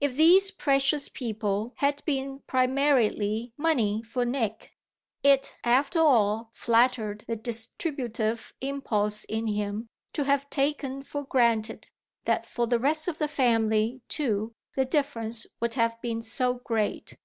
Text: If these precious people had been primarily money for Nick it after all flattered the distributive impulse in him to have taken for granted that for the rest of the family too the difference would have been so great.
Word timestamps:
If 0.00 0.14
these 0.14 0.52
precious 0.52 1.08
people 1.08 1.72
had 1.78 2.00
been 2.04 2.44
primarily 2.46 3.52
money 3.56 4.04
for 4.04 4.24
Nick 4.24 4.70
it 5.24 5.56
after 5.64 5.98
all 5.98 6.50
flattered 6.52 7.24
the 7.26 7.34
distributive 7.34 8.54
impulse 8.60 9.24
in 9.24 9.48
him 9.48 9.88
to 10.12 10.22
have 10.26 10.48
taken 10.48 11.02
for 11.02 11.24
granted 11.24 11.88
that 12.24 12.46
for 12.46 12.68
the 12.68 12.78
rest 12.78 13.08
of 13.08 13.18
the 13.18 13.26
family 13.26 14.00
too 14.06 14.54
the 14.76 14.84
difference 14.84 15.44
would 15.58 15.74
have 15.74 16.00
been 16.00 16.22
so 16.22 16.54
great. 16.54 17.16